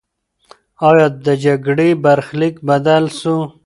آیا 0.89 1.07
د 1.25 1.27
جګړې 1.45 1.89
برخلیک 2.03 2.55
بدل 2.67 3.03
سو؟ 3.19 3.35